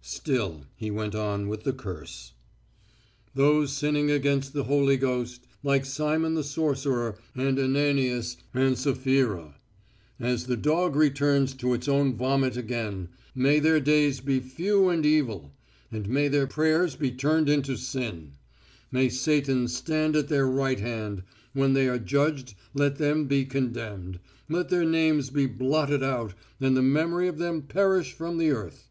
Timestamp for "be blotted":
25.28-26.02